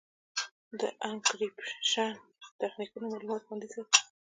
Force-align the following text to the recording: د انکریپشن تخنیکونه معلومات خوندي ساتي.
د 0.79 0.81
انکریپشن 1.09 2.13
تخنیکونه 2.59 3.05
معلومات 3.11 3.41
خوندي 3.45 3.67
ساتي. 3.73 4.01